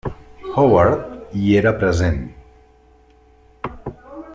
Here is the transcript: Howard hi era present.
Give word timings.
Howard 0.55 1.03
hi 1.41 1.53
era 1.59 1.75
present. 1.83 2.19